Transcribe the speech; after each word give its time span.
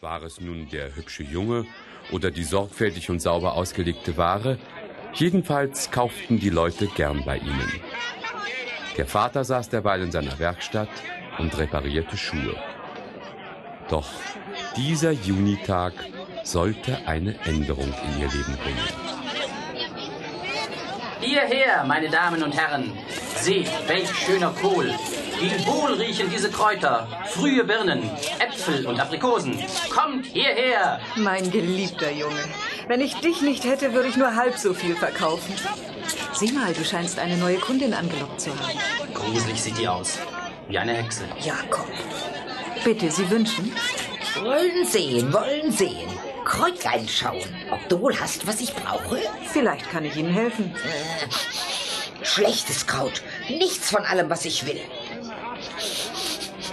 War 0.00 0.22
es 0.22 0.40
nun 0.40 0.68
der 0.68 0.94
hübsche 0.94 1.24
Junge 1.24 1.66
oder 2.12 2.30
die 2.30 2.44
sorgfältig 2.44 3.10
und 3.10 3.20
sauber 3.20 3.54
ausgelegte 3.54 4.16
Ware, 4.16 4.56
jedenfalls 5.14 5.90
kauften 5.90 6.38
die 6.38 6.50
Leute 6.50 6.86
gern 6.86 7.24
bei 7.24 7.38
ihnen. 7.38 7.72
Der 8.96 9.06
Vater 9.06 9.42
saß 9.42 9.70
derweil 9.70 10.02
in 10.02 10.12
seiner 10.12 10.38
Werkstatt 10.38 10.88
und 11.38 11.58
reparierte 11.58 12.16
Schuhe. 12.16 12.54
Doch 13.90 14.08
dieser 14.76 15.10
Junitag 15.10 15.94
sollte 16.44 17.08
eine 17.08 17.36
Änderung 17.40 17.92
in 18.04 18.20
ihr 18.20 18.28
Leben 18.28 18.56
bringen. 18.62 19.27
Hierher, 21.20 21.84
meine 21.84 22.08
Damen 22.08 22.42
und 22.42 22.56
Herren. 22.56 22.96
Seht, 23.36 23.68
welch 23.88 24.08
schöner 24.14 24.52
Kohl. 24.60 24.94
Wie 25.40 25.66
wohl 25.66 25.94
riechen 25.94 26.30
diese 26.30 26.50
Kräuter. 26.50 27.08
Frühe 27.26 27.64
Birnen, 27.64 28.08
Äpfel 28.38 28.86
und 28.86 29.00
Aprikosen. 29.00 29.58
Kommt 29.90 30.26
hierher. 30.26 31.00
Mein 31.16 31.50
geliebter 31.50 32.10
Junge. 32.10 32.44
Wenn 32.86 33.00
ich 33.00 33.14
dich 33.16 33.40
nicht 33.42 33.64
hätte, 33.64 33.92
würde 33.92 34.08
ich 34.08 34.16
nur 34.16 34.34
halb 34.36 34.56
so 34.58 34.74
viel 34.74 34.94
verkaufen. 34.96 35.54
Sieh 36.32 36.52
mal, 36.52 36.72
du 36.72 36.84
scheinst 36.84 37.18
eine 37.18 37.36
neue 37.36 37.58
Kundin 37.58 37.94
angelockt 37.94 38.40
zu 38.40 38.50
haben. 38.50 38.78
Gruselig 39.12 39.60
sieht 39.60 39.78
die 39.78 39.88
aus. 39.88 40.18
Wie 40.68 40.78
eine 40.78 40.92
Hexe. 40.94 41.24
Jakob. 41.40 41.88
Bitte, 42.84 43.10
Sie 43.10 43.28
wünschen? 43.28 43.72
Wollen 44.42 44.86
sehen, 44.86 45.32
wollen 45.32 45.72
sehen. 45.72 46.08
Kräutlein 46.44 47.08
schauen, 47.08 47.42
ob 47.70 47.88
du 47.88 48.00
wohl 48.00 48.18
hast, 48.18 48.46
was 48.46 48.60
ich 48.60 48.74
brauche. 48.74 49.18
Vielleicht 49.52 49.90
kann 49.90 50.04
ich 50.04 50.16
Ihnen 50.16 50.32
helfen. 50.32 50.72
Äh, 50.74 52.24
schlechtes 52.24 52.86
Kraut. 52.86 53.22
Nichts 53.48 53.90
von 53.90 54.04
allem, 54.04 54.30
was 54.30 54.44
ich 54.44 54.66
will. 54.66 54.80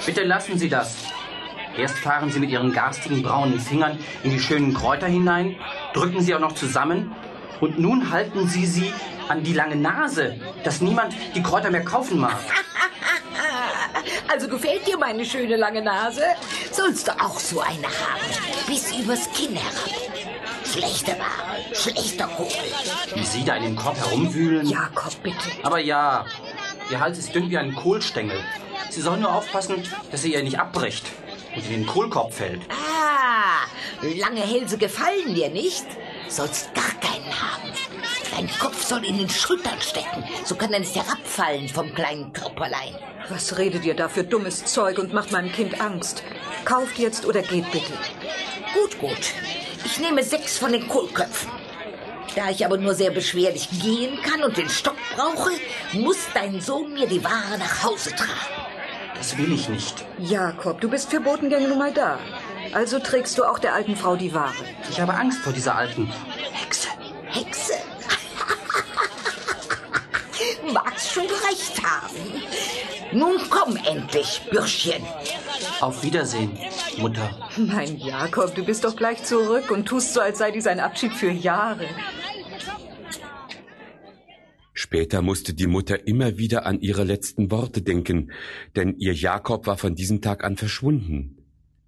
Bitte 0.05 0.23
lassen 0.23 0.57
Sie 0.57 0.69
das. 0.69 0.95
Erst 1.77 1.97
fahren 1.97 2.31
Sie 2.31 2.39
mit 2.39 2.51
Ihren 2.51 2.71
garstigen 2.71 3.21
braunen 3.21 3.59
Fingern 3.59 3.99
in 4.23 4.31
die 4.31 4.39
schönen 4.39 4.73
Kräuter 4.73 5.07
hinein, 5.07 5.57
drücken 5.93 6.21
sie 6.21 6.33
auch 6.35 6.39
noch 6.39 6.53
zusammen 6.53 7.13
und 7.59 7.79
nun 7.79 8.11
halten 8.11 8.47
Sie 8.47 8.65
sie 8.65 8.93
an 9.27 9.43
die 9.43 9.53
lange 9.53 9.75
Nase, 9.75 10.39
dass 10.63 10.81
niemand 10.81 11.13
die 11.35 11.43
Kräuter 11.43 11.71
mehr 11.71 11.83
kaufen 11.83 12.19
mag. 12.19 12.37
Also 14.27 14.47
gefällt 14.47 14.87
dir 14.87 14.97
meine 14.97 15.25
schöne 15.25 15.55
lange 15.55 15.81
Nase? 15.81 16.23
Sollst 16.71 17.07
du 17.07 17.11
auch 17.13 17.39
so 17.39 17.59
eine 17.59 17.87
haben, 17.87 18.65
bis 18.67 18.95
übers 18.95 19.31
Kinn 19.33 19.55
herab. 19.55 19.89
Schlechte 20.65 21.11
Ware, 21.11 21.73
schlechter 21.73 22.27
Kohl. 22.27 22.47
Wie 23.13 23.25
Sie 23.25 23.45
da 23.45 23.55
in 23.55 23.63
dem 23.63 23.75
Korb 23.75 23.97
herumwühlen? 23.97 24.67
Jakob, 24.67 25.21
bitte. 25.21 25.49
Aber 25.63 25.79
ja, 25.79 26.25
Ihr 26.91 26.99
Hals 26.99 27.17
ist 27.17 27.33
dünn 27.33 27.49
wie 27.49 27.57
ein 27.57 27.73
Kohlstängel. 27.73 28.37
Sie 28.89 29.01
sollen 29.01 29.21
nur 29.21 29.33
aufpassen, 29.33 29.83
dass 30.11 30.23
er 30.23 30.31
ihr 30.31 30.43
nicht 30.43 30.59
abbricht 30.59 31.05
und 31.55 31.65
in 31.65 31.71
den 31.71 31.85
Kohlkorb 31.87 32.33
fällt. 32.33 32.61
Ah, 32.69 33.65
lange 34.01 34.41
Hälse 34.41 34.77
gefallen 34.77 35.33
dir 35.33 35.49
nicht? 35.49 35.85
Sollst 36.27 36.73
gar 36.75 36.91
keinen 37.01 37.31
haben. 37.41 37.71
Dein 38.35 38.49
Kopf 38.59 38.85
soll 38.85 39.05
in 39.05 39.17
den 39.17 39.29
Schultern 39.29 39.79
stecken. 39.79 40.23
So 40.43 40.55
kann 40.55 40.73
er 40.73 40.79
nicht 40.79 40.95
herabfallen 40.95 41.69
vom 41.69 41.93
kleinen 41.93 42.33
Körperlein. 42.33 42.95
Was 43.29 43.57
redet 43.57 43.85
ihr 43.85 43.95
da 43.95 44.09
für 44.09 44.23
dummes 44.23 44.65
Zeug 44.65 44.99
und 44.99 45.13
macht 45.13 45.31
meinem 45.31 45.51
Kind 45.51 45.79
Angst? 45.79 46.21
Kauft 46.65 46.99
jetzt 46.99 47.25
oder 47.25 47.41
geht 47.41 47.71
bitte. 47.71 47.93
Gut, 48.73 48.99
gut. 48.99 49.33
Ich 49.85 49.99
nehme 49.99 50.21
sechs 50.23 50.57
von 50.57 50.73
den 50.73 50.87
Kohlköpfen. 50.87 51.49
Da 52.35 52.49
ich 52.49 52.65
aber 52.65 52.77
nur 52.77 52.93
sehr 52.93 53.11
beschwerlich 53.11 53.69
gehen 53.81 54.19
kann 54.21 54.43
und 54.43 54.57
den 54.57 54.67
Stock 54.67 54.97
brauche, 55.15 55.51
muss 55.93 56.17
dein 56.33 56.59
Sohn 56.59 56.93
mir 56.93 57.07
die 57.07 57.23
Ware 57.23 57.57
nach 57.57 57.83
Hause 57.83 58.09
tragen. 58.09 58.31
Das 59.15 59.37
will 59.37 59.53
ich 59.53 59.69
nicht. 59.69 60.05
Jakob, 60.19 60.81
du 60.81 60.89
bist 60.89 61.09
für 61.09 61.21
Botengänge 61.21 61.69
nun 61.69 61.77
mal 61.77 61.93
da. 61.93 62.19
Also 62.73 62.99
trägst 62.99 63.37
du 63.37 63.45
auch 63.45 63.59
der 63.59 63.73
alten 63.73 63.95
Frau 63.95 64.17
die 64.17 64.33
Ware. 64.33 64.53
Ich 64.89 64.99
habe 64.99 65.13
Angst 65.13 65.39
vor 65.39 65.53
dieser 65.53 65.75
alten 65.75 66.11
Hexe. 66.51 66.89
Hexe? 67.27 67.73
Magst 70.73 71.13
schon 71.13 71.27
recht 71.55 71.83
haben. 71.83 72.17
Nun 73.13 73.37
komm 73.49 73.77
endlich, 73.77 74.41
Bürschchen. 74.51 75.03
Auf 75.79 76.03
Wiedersehen, 76.03 76.51
Mutter. 76.97 77.49
Mein 77.57 77.97
Jakob, 77.97 78.55
du 78.55 78.65
bist 78.65 78.83
doch 78.83 78.95
gleich 78.95 79.23
zurück 79.23 79.71
und 79.71 79.85
tust 79.85 80.13
so, 80.13 80.21
als 80.21 80.37
sei 80.39 80.51
dies 80.51 80.67
ein 80.67 80.79
Abschied 80.79 81.13
für 81.13 81.31
Jahre. 81.31 81.87
Später 84.73 85.21
musste 85.21 85.53
die 85.53 85.67
Mutter 85.67 86.07
immer 86.07 86.37
wieder 86.37 86.65
an 86.65 86.79
ihre 86.81 87.03
letzten 87.03 87.49
Worte 87.49 87.81
denken, 87.81 88.31
denn 88.75 88.95
ihr 88.97 89.13
Jakob 89.13 89.67
war 89.67 89.77
von 89.77 89.95
diesem 89.95 90.21
Tag 90.21 90.43
an 90.43 90.57
verschwunden. 90.57 91.37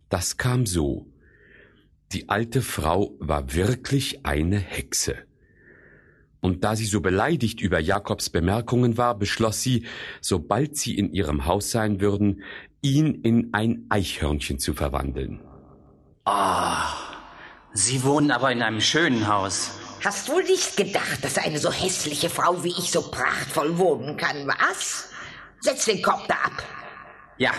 Das 0.09 0.37
kam 0.37 0.65
so. 0.65 1.07
Die 2.13 2.29
alte 2.29 2.61
Frau 2.61 3.17
war 3.19 3.53
wirklich 3.53 4.25
eine 4.25 4.57
Hexe. 4.57 5.15
Und 6.41 6.63
da 6.63 6.75
sie 6.75 6.85
so 6.85 7.01
beleidigt 7.01 7.61
über 7.61 7.79
Jakobs 7.79 8.29
Bemerkungen 8.29 8.97
war, 8.97 9.17
beschloss 9.17 9.61
sie, 9.61 9.85
sobald 10.21 10.77
sie 10.77 10.97
in 10.97 11.11
ihrem 11.11 11.45
Haus 11.45 11.71
sein 11.71 11.99
würden, 11.99 12.43
ihn 12.81 13.21
in 13.23 13.49
ein 13.53 13.85
Eichhörnchen 13.89 14.59
zu 14.59 14.73
verwandeln. 14.73 15.41
Ah, 16.25 16.89
oh, 16.91 17.07
Sie 17.73 18.03
wohnen 18.03 18.31
aber 18.31 18.51
in 18.51 18.61
einem 18.61 18.81
schönen 18.81 19.27
Haus. 19.27 19.71
Hast 20.03 20.29
wohl 20.29 20.43
nicht 20.43 20.77
gedacht, 20.77 21.23
dass 21.23 21.37
eine 21.37 21.59
so 21.59 21.71
hässliche 21.71 22.29
Frau 22.29 22.63
wie 22.63 22.69
ich 22.69 22.91
so 22.91 23.01
prachtvoll 23.01 23.77
wohnen 23.77 24.17
kann, 24.17 24.47
was? 24.47 25.11
Setz 25.59 25.85
den 25.85 26.01
Kopf 26.01 26.27
da 26.27 26.35
ab. 26.35 26.63
Ja, 27.37 27.51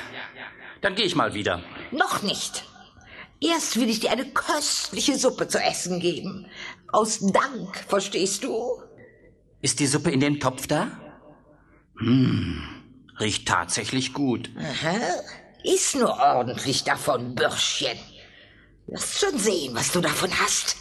dann 0.80 0.94
gehe 0.94 1.04
ich 1.04 1.14
mal 1.14 1.34
wieder. 1.34 1.62
Noch 1.90 2.22
nicht. 2.22 2.64
Erst 3.40 3.76
will 3.76 3.88
ich 3.88 4.00
dir 4.00 4.10
eine 4.10 4.26
köstliche 4.26 5.16
Suppe 5.16 5.46
zu 5.48 5.58
essen 5.58 6.00
geben. 6.00 6.46
Aus 6.88 7.20
Dank, 7.20 7.76
verstehst 7.76 8.42
du? 8.44 8.82
Ist 9.60 9.78
die 9.80 9.86
Suppe 9.86 10.10
in 10.10 10.20
dem 10.20 10.40
Topf 10.40 10.66
da? 10.66 10.90
Hm, 11.98 12.62
riecht 13.20 13.46
tatsächlich 13.46 14.12
gut. 14.12 14.50
Aha. 14.58 14.98
Iss 15.64 15.94
nur 15.94 16.16
ordentlich 16.16 16.84
davon, 16.84 17.34
Bürschchen. 17.34 17.98
Wirst 18.86 19.18
schon 19.20 19.38
sehen, 19.38 19.74
was 19.74 19.92
du 19.92 20.00
davon 20.00 20.30
hast. 20.40 20.76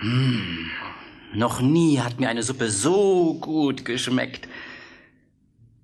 Hm, 0.00 0.70
noch 1.34 1.60
nie 1.60 2.00
hat 2.00 2.20
mir 2.20 2.28
eine 2.28 2.42
Suppe 2.42 2.70
so 2.70 3.34
gut 3.34 3.84
geschmeckt. 3.84 4.48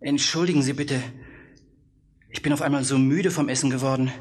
Entschuldigen 0.01 0.63
Sie 0.63 0.73
bitte. 0.73 1.03
Ich 2.31 2.43
bin 2.43 2.53
auf 2.53 2.63
einmal 2.63 2.85
so 2.85 2.99
müde 2.99 3.31
vom 3.31 3.49
Essen 3.49 3.71
geworden. 3.71 4.13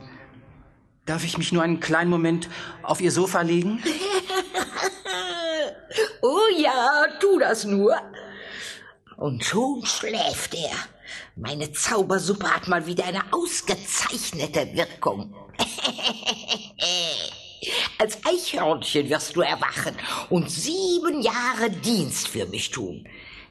Darf 1.10 1.24
ich 1.24 1.40
mich 1.40 1.52
nur 1.52 1.64
einen 1.64 1.80
kleinen 1.80 2.12
Moment 2.12 2.48
auf 2.84 3.02
Ihr 3.02 3.12
Sofa 3.12 3.42
legen? 3.42 3.82
oh 6.22 6.38
ja, 6.56 7.08
tu 7.20 7.40
das 7.40 7.66
nur. 7.66 8.00
Und 9.18 9.44
schon 9.44 9.84
schläft 9.88 10.54
er. 10.54 10.76
Meine 11.36 11.72
Zaubersuppe 11.72 12.54
hat 12.54 12.68
mal 12.68 12.86
wieder 12.86 13.06
eine 13.06 13.24
ausgezeichnete 13.34 14.76
Wirkung. 14.76 15.34
Als 17.98 18.24
Eichhörnchen 18.24 19.10
wirst 19.10 19.36
du 19.36 19.42
erwachen 19.42 19.96
und 20.30 20.52
sieben 20.52 21.24
Jahre 21.24 21.72
Dienst 21.72 22.28
für 22.28 22.46
mich 22.46 22.70
tun. 22.70 23.08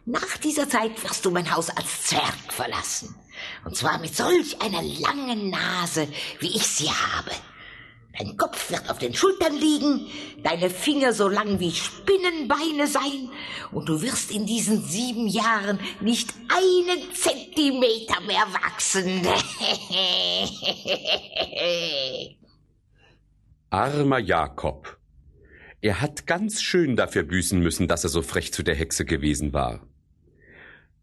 Nach 0.06 0.36
dieser 0.36 0.68
Zeit 0.68 1.02
wirst 1.02 1.24
du 1.24 1.32
mein 1.32 1.52
Haus 1.52 1.70
als 1.70 2.04
Zwerg 2.04 2.36
verlassen. 2.50 3.16
Und 3.64 3.76
zwar 3.76 3.98
mit 3.98 4.14
solch 4.14 4.60
einer 4.62 4.82
langen 4.82 5.50
Nase, 5.50 6.06
wie 6.38 6.54
ich 6.54 6.66
sie 6.66 6.88
habe. 6.88 7.32
Dein 8.18 8.36
Kopf 8.36 8.70
wird 8.70 8.90
auf 8.90 8.98
den 8.98 9.14
Schultern 9.14 9.56
liegen, 9.56 10.06
deine 10.42 10.68
Finger 10.70 11.12
so 11.12 11.28
lang 11.28 11.60
wie 11.60 11.70
Spinnenbeine 11.70 12.88
sein, 12.88 13.30
und 13.70 13.88
du 13.88 14.02
wirst 14.02 14.32
in 14.32 14.44
diesen 14.44 14.82
sieben 14.82 15.28
Jahren 15.28 15.78
nicht 16.00 16.34
einen 16.48 17.14
Zentimeter 17.14 18.20
mehr 18.22 18.44
wachsen. 18.52 19.20
Armer 23.70 24.18
Jakob. 24.18 24.98
Er 25.80 26.00
hat 26.00 26.26
ganz 26.26 26.60
schön 26.60 26.96
dafür 26.96 27.22
büßen 27.22 27.60
müssen, 27.60 27.86
dass 27.86 28.02
er 28.02 28.10
so 28.10 28.22
frech 28.22 28.52
zu 28.52 28.64
der 28.64 28.74
Hexe 28.74 29.04
gewesen 29.04 29.52
war. 29.52 29.86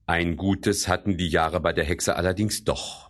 Ein 0.06 0.36
Gutes 0.36 0.90
hatten 0.90 1.18
die 1.18 1.30
Jahre 1.30 1.62
bei 1.62 1.72
der 1.72 1.86
Hexe 1.86 2.16
allerdings 2.16 2.66
doch. 2.66 3.06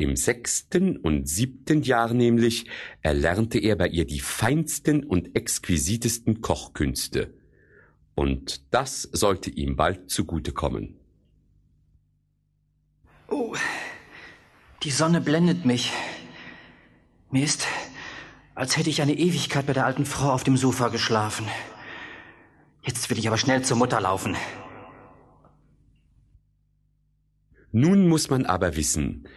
Im 0.00 0.16
sechsten 0.16 0.96
und 0.96 1.28
siebten 1.28 1.82
Jahr 1.82 2.14
nämlich 2.14 2.64
erlernte 3.02 3.58
er 3.58 3.76
bei 3.76 3.86
ihr 3.86 4.06
die 4.06 4.20
feinsten 4.20 5.04
und 5.04 5.36
exquisitesten 5.36 6.40
Kochkünste. 6.40 7.34
Und 8.14 8.72
das 8.72 9.02
sollte 9.02 9.50
ihm 9.50 9.76
bald 9.76 10.10
zugute 10.10 10.52
kommen. 10.52 10.98
Oh, 13.28 13.54
die 14.84 14.90
Sonne 14.90 15.20
blendet 15.20 15.66
mich. 15.66 15.92
Mir 17.30 17.44
ist, 17.44 17.66
als 18.54 18.78
hätte 18.78 18.88
ich 18.88 19.02
eine 19.02 19.18
Ewigkeit 19.18 19.66
bei 19.66 19.74
der 19.74 19.84
alten 19.84 20.06
Frau 20.06 20.32
auf 20.32 20.44
dem 20.44 20.56
Sofa 20.56 20.88
geschlafen. 20.88 21.46
Jetzt 22.80 23.10
will 23.10 23.18
ich 23.18 23.28
aber 23.28 23.36
schnell 23.36 23.62
zur 23.66 23.76
Mutter 23.76 24.00
laufen. 24.00 24.34
Nun 27.70 28.08
muss 28.08 28.30
man 28.30 28.46
aber 28.46 28.76
wissen, 28.76 29.28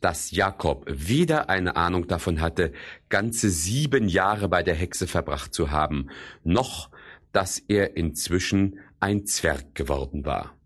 dass 0.00 0.30
Jakob 0.30 0.86
weder 0.88 1.50
eine 1.50 1.76
Ahnung 1.76 2.06
davon 2.06 2.40
hatte, 2.40 2.72
ganze 3.08 3.50
sieben 3.50 4.08
Jahre 4.08 4.48
bei 4.48 4.62
der 4.62 4.74
Hexe 4.74 5.06
verbracht 5.06 5.52
zu 5.54 5.70
haben, 5.70 6.08
noch 6.42 6.90
dass 7.32 7.58
er 7.58 7.96
inzwischen 7.96 8.80
ein 8.98 9.26
Zwerg 9.26 9.74
geworden 9.74 10.24
war. 10.24 10.56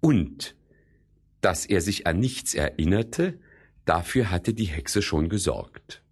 Und 0.00 0.56
dass 1.40 1.66
er 1.66 1.80
sich 1.80 2.06
an 2.06 2.18
nichts 2.18 2.54
erinnerte, 2.54 3.38
dafür 3.84 4.30
hatte 4.30 4.54
die 4.54 4.64
Hexe 4.64 5.02
schon 5.02 5.28
gesorgt. 5.28 6.02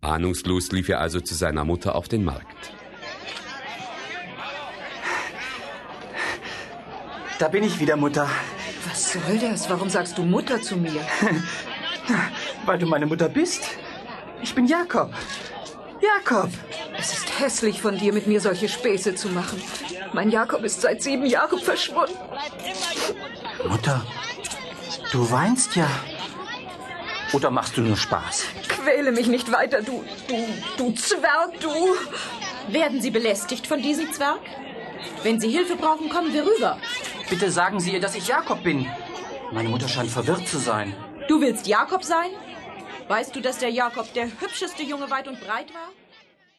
Ahnungslos 0.00 0.70
lief 0.72 0.88
er 0.88 1.00
also 1.00 1.20
zu 1.20 1.34
seiner 1.34 1.64
Mutter 1.64 1.94
auf 1.94 2.08
den 2.08 2.24
Markt. 2.24 2.72
Da 7.38 7.48
bin 7.48 7.62
ich 7.62 7.78
wieder, 7.78 7.96
Mutter. 7.96 8.28
Was 8.88 9.12
soll 9.12 9.38
das? 9.38 9.68
Warum 9.68 9.90
sagst 9.90 10.16
du 10.16 10.22
Mutter 10.22 10.62
zu 10.62 10.76
mir? 10.76 11.00
Weil 12.64 12.78
du 12.78 12.86
meine 12.86 13.06
Mutter 13.06 13.28
bist. 13.28 13.62
Ich 14.42 14.54
bin 14.54 14.66
Jakob. 14.66 15.12
Jakob. 16.00 16.50
Es 16.96 17.12
ist 17.12 17.40
hässlich 17.40 17.82
von 17.82 17.98
dir, 17.98 18.12
mit 18.12 18.26
mir 18.26 18.40
solche 18.40 18.68
Späße 18.68 19.14
zu 19.14 19.28
machen. 19.28 19.60
Mein 20.12 20.30
Jakob 20.30 20.64
ist 20.64 20.80
seit 20.80 21.02
sieben 21.02 21.26
Jahren 21.26 21.58
verschwunden. 21.58 22.16
Mutter, 23.68 24.04
du 25.12 25.30
weinst 25.30 25.76
ja. 25.76 25.88
Oder 27.32 27.50
machst 27.50 27.76
du 27.76 27.82
nur 27.82 27.96
Spaß? 27.96 28.44
Quäle 28.68 29.12
mich 29.12 29.26
nicht 29.26 29.52
weiter, 29.52 29.82
du, 29.82 30.02
du, 30.28 30.46
du 30.78 30.94
Zwerg, 30.94 31.60
du. 31.60 31.68
Werden 32.72 33.02
Sie 33.02 33.10
belästigt 33.10 33.66
von 33.66 33.82
diesem 33.82 34.12
Zwerg? 34.12 34.40
Wenn 35.22 35.40
Sie 35.40 35.50
Hilfe 35.50 35.76
brauchen, 35.76 36.08
kommen 36.08 36.32
wir 36.32 36.44
rüber. 36.46 36.78
Bitte 37.30 37.50
sagen 37.50 37.78
Sie 37.78 37.92
ihr, 37.92 38.00
dass 38.00 38.14
ich 38.14 38.26
Jakob 38.26 38.62
bin. 38.62 38.86
Meine 39.52 39.68
Mutter 39.68 39.86
scheint 39.86 40.10
verwirrt 40.10 40.48
zu 40.48 40.58
sein. 40.58 40.94
Du 41.28 41.40
willst 41.42 41.66
Jakob 41.66 42.02
sein? 42.02 42.30
Weißt 43.06 43.36
du, 43.36 43.40
dass 43.40 43.58
der 43.58 43.68
Jakob 43.68 44.12
der 44.14 44.26
hübscheste 44.40 44.82
Junge 44.82 45.10
weit 45.10 45.28
und 45.28 45.38
breit 45.40 45.72
war? 45.74 45.90